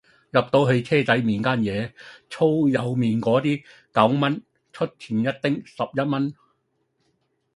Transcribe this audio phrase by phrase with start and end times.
[0.31, 1.93] 入到去車仔麵間野
[2.27, 3.63] 粗幼麵果啲
[3.93, 4.41] 九蚊
[4.73, 6.33] 出前一丁十一蚊